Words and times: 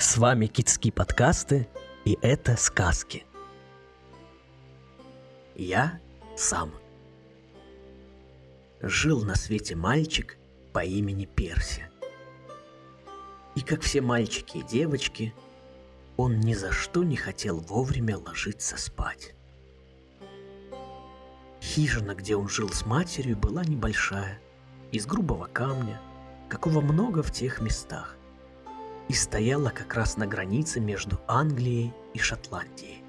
С 0.00 0.16
вами 0.16 0.46
Китские 0.46 0.92
подкасты, 0.92 1.68
и 2.04 2.16
это 2.22 2.56
сказки. 2.56 3.26
Я 5.56 5.98
сам. 6.36 6.70
Жил 8.80 9.24
на 9.24 9.34
свете 9.34 9.74
мальчик 9.74 10.38
по 10.72 10.84
имени 10.84 11.24
Перси. 11.24 11.90
И 13.56 13.60
как 13.60 13.80
все 13.82 14.00
мальчики 14.00 14.58
и 14.58 14.62
девочки, 14.62 15.34
он 16.16 16.38
ни 16.38 16.54
за 16.54 16.70
что 16.70 17.02
не 17.02 17.16
хотел 17.16 17.58
вовремя 17.58 18.18
ложиться 18.18 18.76
спать. 18.76 19.34
Хижина, 21.60 22.14
где 22.14 22.36
он 22.36 22.48
жил 22.48 22.68
с 22.68 22.86
матерью, 22.86 23.36
была 23.36 23.64
небольшая, 23.64 24.38
из 24.92 25.06
грубого 25.06 25.46
камня, 25.46 26.00
какого 26.48 26.80
много 26.82 27.24
в 27.24 27.32
тех 27.32 27.60
местах, 27.60 28.17
и 29.08 29.12
стояла 29.12 29.70
как 29.70 29.94
раз 29.94 30.16
на 30.16 30.26
границе 30.26 30.80
между 30.80 31.18
Англией 31.26 31.92
и 32.14 32.18
Шотландией. 32.18 33.02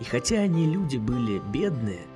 И 0.00 0.04
хотя 0.04 0.40
они 0.40 0.66
люди 0.66 0.96
были 0.96 1.38
бедные, 1.38 2.06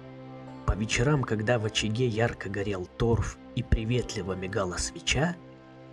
по 0.67 0.73
вечерам, 0.73 1.25
когда 1.25 1.59
в 1.59 1.65
очаге 1.65 2.07
ярко 2.07 2.51
горел 2.51 2.87
торф 2.99 3.39
и 3.55 3.63
приветливо 3.63 4.35
мигала 4.35 4.77
свеча, 4.77 5.35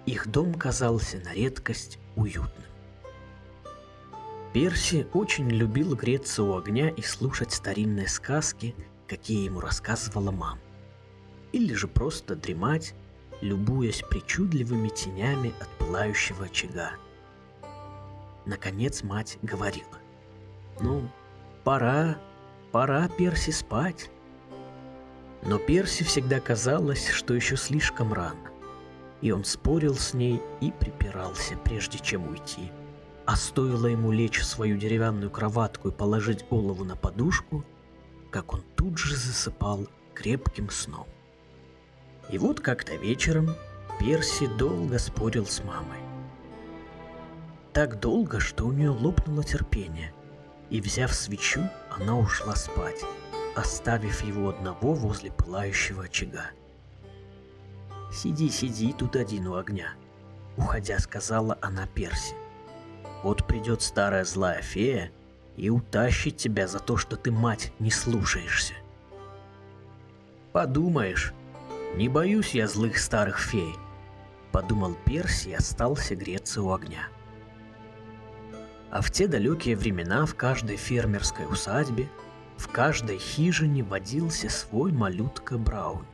их 0.05 0.27
дом 0.27 0.53
казался 0.53 1.19
на 1.19 1.33
редкость 1.33 1.97
уютным. 2.15 2.65
Перси 4.53 5.07
очень 5.13 5.49
любил 5.49 5.95
греться 5.95 6.43
у 6.43 6.57
огня 6.57 6.89
и 6.89 7.01
слушать 7.01 7.51
старинные 7.51 8.07
сказки, 8.07 8.75
какие 9.07 9.45
ему 9.45 9.59
рассказывала 9.59 10.31
мама. 10.31 10.59
Или 11.51 11.73
же 11.73 11.87
просто 11.87 12.35
дремать, 12.35 12.93
любуясь 13.41 14.03
причудливыми 14.09 14.89
тенями 14.89 15.53
от 15.59 15.69
пылающего 15.77 16.45
очага. 16.45 16.91
Наконец 18.45 19.03
мать 19.03 19.37
говорила. 19.41 19.99
«Ну, 20.79 21.09
пора, 21.63 22.17
пора 22.71 23.07
Перси 23.07 23.51
спать». 23.51 24.11
Но 25.43 25.59
Перси 25.59 26.03
всегда 26.03 26.39
казалось, 26.39 27.09
что 27.09 27.35
еще 27.35 27.55
слишком 27.55 28.13
рано, 28.13 28.49
и 29.21 29.31
он 29.31 29.45
спорил 29.45 29.95
с 29.95 30.13
ней 30.15 30.41
и 30.59 30.71
припирался, 30.71 31.55
прежде 31.57 31.99
чем 31.99 32.27
уйти. 32.27 32.71
А 33.25 33.35
стоило 33.35 33.87
ему 33.87 34.11
лечь 34.11 34.39
в 34.39 34.45
свою 34.45 34.77
деревянную 34.77 35.29
кроватку 35.29 35.89
и 35.89 35.91
положить 35.91 36.47
голову 36.47 36.83
на 36.83 36.95
подушку, 36.95 37.63
как 38.31 38.53
он 38.53 38.63
тут 38.75 38.97
же 38.97 39.15
засыпал 39.15 39.87
крепким 40.15 40.69
сном. 40.69 41.07
И 42.29 42.37
вот 42.37 42.59
как-то 42.59 42.95
вечером 42.95 43.55
Перси 43.99 44.47
долго 44.47 44.99
спорил 44.99 45.45
с 45.45 45.63
мамой. 45.63 45.99
Так 47.71 47.99
долго, 47.99 48.39
что 48.39 48.65
у 48.65 48.71
нее 48.71 48.89
лопнуло 48.89 49.43
терпение, 49.43 50.13
и, 50.69 50.81
взяв 50.81 51.13
свечу, 51.13 51.61
она 51.89 52.17
ушла 52.17 52.55
спать, 52.55 53.01
оставив 53.55 54.23
его 54.23 54.49
одного 54.49 54.93
возле 54.93 55.31
пылающего 55.31 56.05
очага. 56.05 56.51
«Сиди, 58.11 58.49
сиди 58.49 58.93
тут 58.93 59.15
один 59.15 59.47
у 59.47 59.55
огня»,— 59.55 59.93
уходя 60.57 60.99
сказала 60.99 61.57
она 61.61 61.85
Перси. 61.87 62.35
«Вот 63.23 63.45
придет 63.45 63.81
старая 63.81 64.23
злая 64.23 64.61
фея 64.61 65.11
и 65.57 65.69
утащит 65.69 66.37
тебя 66.37 66.67
за 66.67 66.79
то, 66.79 66.97
что 66.97 67.17
ты, 67.17 67.31
мать, 67.31 67.73
не 67.79 67.91
слушаешься». 67.91 68.73
«Подумаешь, 70.53 71.33
не 71.95 72.09
боюсь 72.09 72.53
я 72.53 72.67
злых 72.67 72.97
старых 72.97 73.39
фей, 73.39 73.75
подумал 74.51 74.95
Перси 75.05 75.49
и 75.49 75.53
остался 75.53 76.15
греться 76.15 76.61
у 76.61 76.73
огня. 76.73 77.07
А 78.91 79.01
в 79.01 79.11
те 79.11 79.27
далекие 79.27 79.75
времена 79.75 80.25
в 80.25 80.35
каждой 80.35 80.77
фермерской 80.77 81.45
усадьбе, 81.45 82.09
в 82.57 82.69
каждой 82.69 83.17
хижине 83.17 83.83
водился 83.83 84.49
свой 84.49 84.91
малютка 84.91 85.57
Браун, 85.57 86.05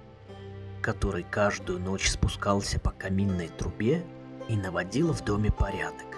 который 0.81 1.23
каждую 1.23 1.79
ночь 1.79 2.09
спускался 2.09 2.79
по 2.79 2.91
каминной 2.91 3.49
трубе 3.49 4.03
и 4.47 4.55
наводил 4.55 5.13
в 5.13 5.23
доме 5.23 5.51
порядок, 5.51 6.17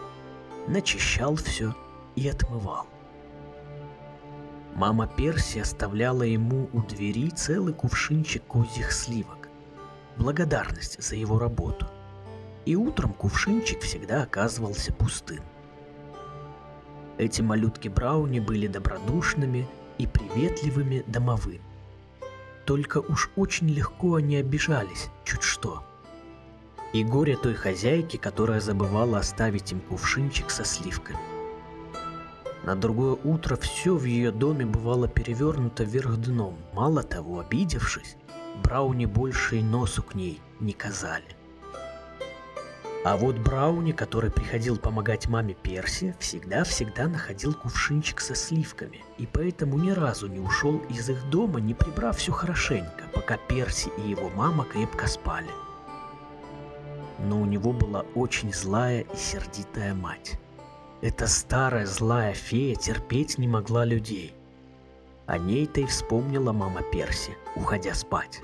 начищал 0.68 1.35
все 1.35 1.75
и 2.16 2.28
отмывал. 2.28 2.88
Мама 4.75 5.06
Перси 5.07 5.59
оставляла 5.59 6.24
ему 6.24 6.69
у 6.74 6.81
двери 6.81 7.30
целый 7.30 7.74
кувшинчик 7.74 8.44
козьих 8.45 8.91
сливок, 8.91 9.43
благодарность 10.18 11.01
за 11.01 11.16
его 11.16 11.40
работу. 11.40 11.88
И 12.66 12.75
утром 12.75 13.13
кувшинчик 13.13 13.81
всегда 13.81 14.24
оказывался 14.24 14.94
пустым. 14.94 15.41
Эти 17.18 17.41
малютки 17.41 17.90
Брауни 17.90 18.40
были 18.40 18.68
добродушными 18.68 19.68
и 19.97 20.07
приветливыми 20.07 21.03
домовыми. 21.07 21.62
Только 22.66 23.00
уж 23.00 23.29
очень 23.35 23.69
легко 23.69 24.16
они 24.16 24.38
обижались, 24.38 25.09
чуть 25.25 25.44
что. 25.44 25.84
И 26.94 27.03
горе 27.03 27.35
той 27.35 27.56
хозяйки, 27.56 28.18
которая 28.18 28.62
забывала 28.62 29.19
оставить 29.19 29.72
им 29.72 29.81
кувшинчик 29.81 30.50
со 30.50 30.63
сливками. 30.63 31.19
На 32.63 32.75
другое 32.75 33.18
утро 33.24 33.57
все 33.57 33.95
в 33.95 34.06
ее 34.06 34.31
доме 34.31 34.66
бывало 34.66 35.09
перевернуто 35.09 35.84
вверх 35.84 36.18
дном. 36.18 36.57
Мало 36.74 37.03
того, 37.03 37.40
обидевшись, 37.40 38.16
Брауни 38.62 39.06
больше 39.06 39.58
и 39.58 39.64
носу 39.64 40.03
к 40.03 40.14
ней 40.14 40.40
не 40.59 40.74
казали. 40.74 41.25
А 43.03 43.18
вот 43.18 43.38
Брауни, 43.38 43.91
который 43.91 44.31
приходил 44.31 44.78
помогать 44.78 45.28
маме 45.28 45.56
Перси, 45.56 46.16
всегда-всегда 46.19 47.08
находил 47.08 47.53
кувшинчик 47.53 48.22
со 48.22 48.34
сливками, 48.34 49.03
и 49.18 49.25
поэтому 49.25 49.78
ни 49.78 49.92
разу 49.92 50.28
не 50.28 50.40
ушел 50.40 50.78
из 50.90 51.09
их 51.09 51.30
дома, 51.30 51.59
не 51.59 51.74
прибрав 51.74 52.18
все 52.18 52.31
хорошенько, 52.31 53.03
пока 53.13 53.38
Перси 53.38 53.92
и 53.97 54.09
его 54.12 54.30
мама 54.30 54.63
крепко 54.63 55.08
спали. 55.08 55.50
Но 57.28 57.42
у 57.42 57.46
него 57.46 57.74
была 57.74 58.06
очень 58.16 58.53
злая 58.53 59.02
и 59.02 59.18
сердитая 59.18 59.94
мать. 59.94 60.40
Эта 61.02 61.28
старая 61.28 61.86
злая 61.86 62.34
фея 62.34 62.75
терпеть 62.75 63.38
не 63.38 63.50
могла 63.50 63.84
людей– 63.84 64.34
о 65.25 65.38
ней-то 65.38 65.81
и 65.81 65.85
вспомнила 65.85 66.51
мама 66.51 66.81
Перси, 66.91 67.38
уходя 67.56 67.94
спать. 67.94 68.41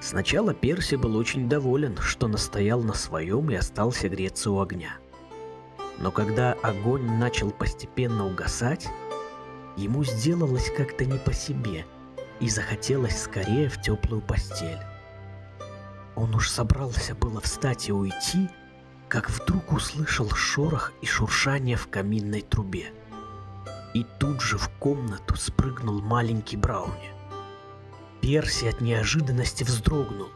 Сначала 0.00 0.54
Перси 0.54 0.94
был 0.94 1.16
очень 1.16 1.48
доволен, 1.48 1.96
что 1.98 2.28
настоял 2.28 2.82
на 2.82 2.94
своем 2.94 3.50
и 3.50 3.54
остался 3.54 4.08
греться 4.08 4.50
у 4.50 4.60
огня. 4.60 4.96
Но 5.98 6.12
когда 6.12 6.52
огонь 6.62 7.18
начал 7.18 7.50
постепенно 7.50 8.26
угасать, 8.26 8.88
ему 9.76 10.04
сделалось 10.04 10.70
как-то 10.76 11.04
не 11.04 11.18
по 11.18 11.32
себе 11.32 11.84
и 12.40 12.48
захотелось 12.48 13.20
скорее 13.20 13.68
в 13.68 13.80
теплую 13.82 14.22
постель. 14.22 14.78
Он 16.14 16.34
уж 16.34 16.50
собрался 16.50 17.14
было 17.14 17.40
встать 17.40 17.88
и 17.88 17.92
уйти, 17.92 18.48
как 19.08 19.30
вдруг 19.30 19.72
услышал 19.72 20.30
шорох 20.30 20.92
и 21.00 21.06
шуршание 21.06 21.76
в 21.76 21.88
каминной 21.88 22.42
трубе– 22.42 22.92
и 23.94 24.04
тут 24.18 24.40
же 24.40 24.58
в 24.58 24.68
комнату 24.78 25.36
спрыгнул 25.36 26.00
маленький 26.00 26.56
Брауни. 26.56 27.12
Перси 28.20 28.66
от 28.66 28.80
неожиданности 28.80 29.64
вздрогнул, 29.64 30.28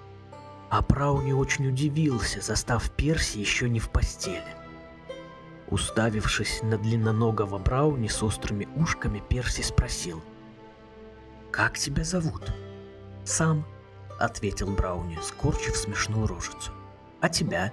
а 0.70 0.82
Брауни 0.82 1.32
очень 1.32 1.68
удивился, 1.68 2.40
застав 2.40 2.90
Перси 2.92 3.38
еще 3.38 3.68
не 3.68 3.80
в 3.80 3.90
постели. 3.90 4.56
Уставившись 5.68 6.62
на 6.62 6.78
длинноногого 6.78 7.58
Брауни 7.58 8.08
с 8.08 8.22
острыми 8.22 8.68
ушками, 8.76 9.22
Перси 9.28 9.62
спросил. 9.62 10.22
«Как 11.50 11.78
тебя 11.78 12.04
зовут?» 12.04 12.52
«Сам»,— 13.24 13.64
ответил 14.18 14.70
Брауни, 14.70 15.18
скорчив 15.22 15.76
смешную 15.76 16.26
рожицу. 16.26 16.72
«А 17.20 17.28
тебя?» 17.28 17.72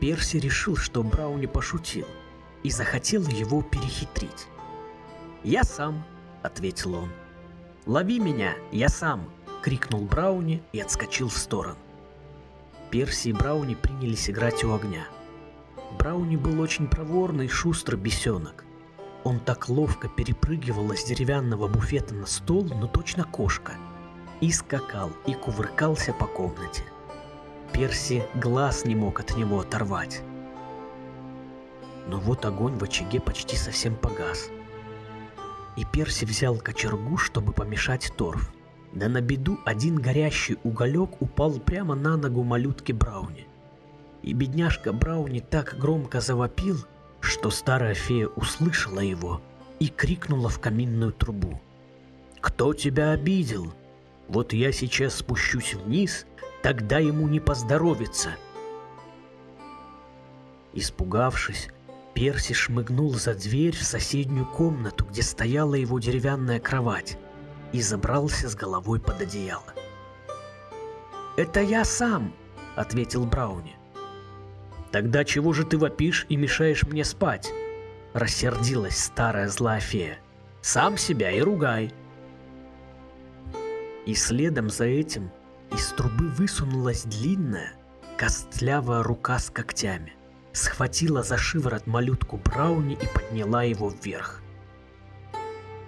Перси 0.00 0.38
решил, 0.38 0.76
что 0.76 1.02
Брауни 1.02 1.46
пошутил— 1.46 2.06
и 2.62 2.70
захотел 2.70 3.26
его 3.26 3.62
перехитрить. 3.62 4.48
«Я 5.44 5.64
сам»,— 5.64 6.04
ответил 6.42 6.94
он. 6.94 7.10
«Лови 7.86 8.20
меня, 8.20 8.54
я 8.70 8.88
сам!»— 8.88 9.28
крикнул 9.62 10.02
Брауни 10.02 10.62
и 10.72 10.80
отскочил 10.80 11.28
в 11.28 11.36
сторону. 11.36 11.76
Перси 12.90 13.28
и 13.28 13.32
Брауни 13.32 13.74
принялись 13.74 14.30
играть 14.30 14.62
у 14.64 14.74
огня. 14.74 15.06
Брауни 15.98 16.36
был 16.36 16.60
очень 16.60 16.86
проворный, 16.86 17.48
шустрый 17.48 17.98
бесенок. 17.98 18.64
Он 19.24 19.40
так 19.40 19.68
ловко 19.68 20.08
перепрыгивал 20.08 20.94
с 20.94 21.04
деревянного 21.04 21.68
буфета 21.68 22.14
на 22.14 22.26
стол, 22.26 22.64
но 22.64 22.86
точно 22.86 23.24
кошка. 23.24 23.74
И 24.40 24.50
скакал, 24.50 25.10
и 25.26 25.34
кувыркался 25.34 26.12
по 26.12 26.26
комнате. 26.26 26.84
Перси 27.72 28.24
глаз 28.34 28.84
не 28.84 28.94
мог 28.94 29.20
от 29.20 29.36
него 29.36 29.60
оторвать. 29.60 30.22
Но 32.06 32.18
вот 32.18 32.44
огонь 32.44 32.78
в 32.78 32.82
очаге 32.82 33.20
почти 33.20 33.56
совсем 33.56 33.94
погас. 33.94 34.50
И 35.76 35.84
Перси 35.84 36.24
взял 36.24 36.56
кочергу, 36.56 37.16
чтобы 37.16 37.52
помешать 37.52 38.12
торф. 38.16 38.52
Да 38.92 39.08
на 39.08 39.20
беду 39.20 39.58
один 39.64 39.96
горящий 39.96 40.58
уголек 40.64 41.22
упал 41.22 41.58
прямо 41.58 41.94
на 41.94 42.16
ногу 42.16 42.42
малютки 42.42 42.92
Брауни. 42.92 43.46
И 44.22 44.34
бедняжка 44.34 44.92
Брауни 44.92 45.40
так 45.40 45.76
громко 45.78 46.20
завопил, 46.20 46.76
что 47.20 47.50
старая 47.50 47.94
фея 47.94 48.26
услышала 48.26 49.00
его 49.00 49.40
и 49.78 49.88
крикнула 49.88 50.48
в 50.48 50.60
каминную 50.60 51.12
трубу. 51.12 51.60
«Кто 52.40 52.74
тебя 52.74 53.12
обидел? 53.12 53.72
Вот 54.28 54.52
я 54.52 54.72
сейчас 54.72 55.14
спущусь 55.16 55.74
вниз, 55.74 56.26
тогда 56.62 56.98
ему 56.98 57.26
не 57.28 57.40
поздоровится!» 57.40 58.30
Испугавшись, 60.74 61.68
Перси 62.14 62.52
шмыгнул 62.52 63.14
за 63.14 63.34
дверь 63.34 63.74
в 63.74 63.82
соседнюю 63.82 64.46
комнату, 64.46 65.04
где 65.06 65.22
стояла 65.22 65.74
его 65.74 65.98
деревянная 65.98 66.60
кровать, 66.60 67.18
и 67.72 67.80
забрался 67.80 68.48
с 68.48 68.54
головой 68.54 69.00
под 69.00 69.22
одеяло. 69.22 69.74
«Это 71.36 71.60
я 71.60 71.84
сам!»— 71.84 72.34
ответил 72.76 73.24
Брауни. 73.24 73.76
«Тогда 74.90 75.24
чего 75.24 75.54
же 75.54 75.64
ты 75.64 75.78
вопишь 75.78 76.26
и 76.28 76.36
мешаешь 76.36 76.82
мне 76.82 77.04
спать?»— 77.04 77.50
рассердилась 78.12 78.98
старая 78.98 79.48
злая 79.48 79.80
фея. 79.80 80.18
«Сам 80.60 80.98
себя 80.98 81.30
и 81.30 81.40
ругай!» 81.40 81.94
И 84.04 84.14
следом 84.14 84.68
за 84.68 84.84
этим 84.84 85.30
из 85.72 85.88
трубы 85.92 86.28
высунулась 86.28 87.04
длинная, 87.04 87.72
костлявая 88.18 89.02
рука 89.02 89.38
с 89.38 89.48
когтями 89.48 90.12
схватила 90.52 91.22
за 91.22 91.38
шиворот 91.38 91.86
малютку 91.86 92.36
Брауни 92.36 92.94
и 92.94 93.06
подняла 93.06 93.62
его 93.62 93.90
вверх. 93.90 94.42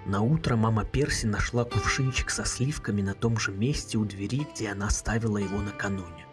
На 0.06 0.20
утро 0.20 0.56
мама 0.56 0.84
Перси 0.84 1.26
нашла 1.26 1.64
кувшинчик 1.64 2.30
со 2.30 2.44
сливками 2.44 3.00
на 3.00 3.14
том 3.14 3.38
же 3.38 3.52
месте 3.52 3.96
у 3.96 4.04
двери, 4.04 4.46
где 4.54 4.70
она 4.70 4.90
ставила 4.90 5.38
его 5.38 5.58
накануне. 5.58 6.26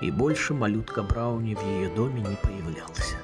И 0.00 0.10
больше 0.10 0.54
малютка 0.54 1.02
Брауни 1.02 1.54
в 1.54 1.62
ее 1.62 1.88
доме 1.94 2.20
не 2.20 2.36
появлялся. 2.36 3.16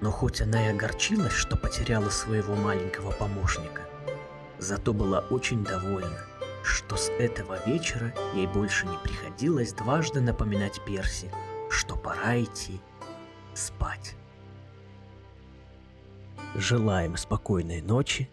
Но 0.00 0.10
хоть 0.10 0.40
она 0.40 0.66
и 0.66 0.72
огорчилась, 0.72 1.32
что 1.32 1.56
потеряла 1.56 2.10
своего 2.10 2.54
маленького 2.54 3.10
помощника, 3.12 3.82
зато 4.58 4.92
была 4.92 5.20
очень 5.30 5.64
довольна, 5.64 6.20
что 6.62 6.96
с 6.96 7.08
этого 7.18 7.58
вечера 7.66 8.14
ей 8.34 8.46
больше 8.46 8.86
не 8.86 8.96
приходилось 8.98 9.72
дважды 9.72 10.20
напоминать 10.20 10.80
Перси 10.84 11.30
что 11.70 11.96
пора 11.96 12.40
идти 12.42 12.80
спать. 13.54 14.16
Желаем 16.54 17.16
спокойной 17.16 17.82
ночи 17.82 18.30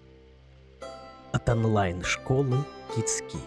от 1.31 1.49
онлайн-школы 1.49 2.57
Кицки. 2.95 3.39